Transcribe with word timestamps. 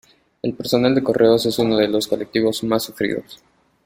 El 0.41 0.55
personal 0.55 0.95
de 0.95 1.03
correos 1.03 1.45
es 1.45 1.59
uno 1.59 1.77
de 1.77 1.87
los 1.87 2.07
colectivos 2.07 2.63
más 2.63 2.85
sufridos. 2.85 3.37